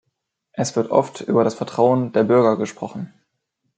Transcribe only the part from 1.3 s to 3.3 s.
das Vertrauen der Bürger gesprochen.